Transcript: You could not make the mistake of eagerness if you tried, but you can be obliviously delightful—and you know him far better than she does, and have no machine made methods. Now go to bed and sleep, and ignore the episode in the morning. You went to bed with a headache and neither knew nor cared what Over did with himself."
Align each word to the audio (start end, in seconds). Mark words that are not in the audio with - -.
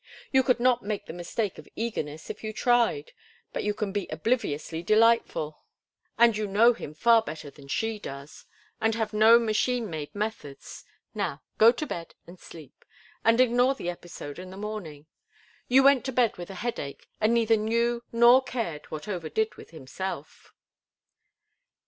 You 0.31 0.41
could 0.41 0.59
not 0.59 0.81
make 0.81 1.05
the 1.05 1.13
mistake 1.13 1.59
of 1.59 1.69
eagerness 1.75 2.31
if 2.31 2.43
you 2.43 2.51
tried, 2.53 3.11
but 3.53 3.63
you 3.63 3.75
can 3.75 3.91
be 3.91 4.07
obliviously 4.09 4.81
delightful—and 4.81 6.35
you 6.37 6.47
know 6.47 6.73
him 6.73 6.95
far 6.95 7.21
better 7.21 7.51
than 7.51 7.67
she 7.67 7.99
does, 7.99 8.45
and 8.81 8.95
have 8.95 9.13
no 9.13 9.37
machine 9.37 9.91
made 9.91 10.15
methods. 10.15 10.85
Now 11.13 11.43
go 11.59 11.71
to 11.73 11.85
bed 11.85 12.15
and 12.25 12.39
sleep, 12.39 12.83
and 13.23 13.39
ignore 13.39 13.75
the 13.75 13.91
episode 13.91 14.39
in 14.39 14.49
the 14.49 14.57
morning. 14.57 15.05
You 15.67 15.83
went 15.83 16.03
to 16.05 16.11
bed 16.11 16.35
with 16.35 16.49
a 16.49 16.55
headache 16.55 17.07
and 17.19 17.31
neither 17.31 17.55
knew 17.55 18.01
nor 18.11 18.41
cared 18.41 18.89
what 18.89 19.07
Over 19.07 19.29
did 19.29 19.53
with 19.53 19.69
himself." 19.69 20.51